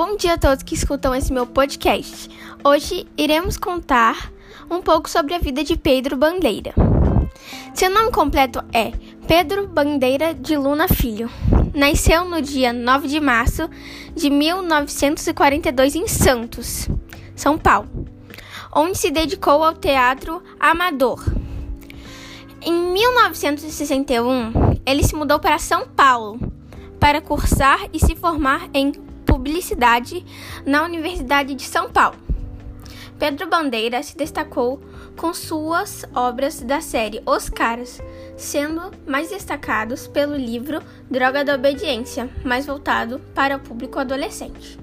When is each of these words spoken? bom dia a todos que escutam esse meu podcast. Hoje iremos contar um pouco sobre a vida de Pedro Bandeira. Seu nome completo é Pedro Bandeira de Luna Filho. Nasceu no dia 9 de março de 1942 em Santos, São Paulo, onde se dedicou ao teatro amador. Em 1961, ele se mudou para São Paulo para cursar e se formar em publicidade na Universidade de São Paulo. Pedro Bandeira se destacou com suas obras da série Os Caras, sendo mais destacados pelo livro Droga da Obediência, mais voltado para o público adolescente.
bom 0.00 0.16
dia 0.16 0.32
a 0.32 0.38
todos 0.38 0.62
que 0.62 0.74
escutam 0.74 1.14
esse 1.14 1.32
meu 1.32 1.46
podcast. 1.46 2.28
Hoje 2.64 3.06
iremos 3.18 3.56
contar 3.56 4.32
um 4.70 4.80
pouco 4.80 5.10
sobre 5.10 5.34
a 5.34 5.38
vida 5.38 5.62
de 5.62 5.76
Pedro 5.76 6.16
Bandeira. 6.16 6.72
Seu 7.74 7.90
nome 7.90 8.10
completo 8.10 8.64
é 8.72 8.92
Pedro 9.28 9.68
Bandeira 9.68 10.32
de 10.32 10.56
Luna 10.56 10.88
Filho. 10.88 11.30
Nasceu 11.74 12.24
no 12.24 12.40
dia 12.40 12.72
9 12.72 13.08
de 13.08 13.20
março 13.20 13.68
de 14.16 14.30
1942 14.30 15.96
em 15.96 16.08
Santos, 16.08 16.88
São 17.36 17.58
Paulo, 17.58 17.90
onde 18.74 18.96
se 18.96 19.10
dedicou 19.10 19.62
ao 19.62 19.74
teatro 19.74 20.42
amador. 20.58 21.22
Em 22.62 22.72
1961, 22.72 24.80
ele 24.86 25.04
se 25.04 25.14
mudou 25.14 25.38
para 25.38 25.58
São 25.58 25.86
Paulo 25.86 26.40
para 26.98 27.20
cursar 27.20 27.80
e 27.92 28.00
se 28.00 28.16
formar 28.16 28.66
em 28.72 29.09
publicidade 29.30 30.26
na 30.66 30.82
Universidade 30.82 31.54
de 31.54 31.62
São 31.62 31.88
Paulo. 31.88 32.18
Pedro 33.16 33.48
Bandeira 33.48 34.02
se 34.02 34.16
destacou 34.16 34.80
com 35.16 35.32
suas 35.32 36.04
obras 36.12 36.60
da 36.62 36.80
série 36.80 37.22
Os 37.24 37.48
Caras, 37.48 38.00
sendo 38.36 38.90
mais 39.06 39.28
destacados 39.28 40.08
pelo 40.08 40.34
livro 40.34 40.82
Droga 41.08 41.44
da 41.44 41.54
Obediência, 41.54 42.28
mais 42.44 42.66
voltado 42.66 43.20
para 43.32 43.56
o 43.56 43.60
público 43.60 44.00
adolescente. 44.00 44.79